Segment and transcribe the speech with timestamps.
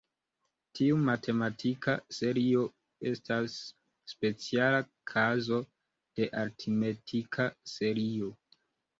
[0.77, 2.63] Tiu matematika serio
[3.11, 3.57] estas
[4.13, 4.79] speciala
[5.11, 5.59] kazo
[6.21, 8.31] de "aritmetika serio".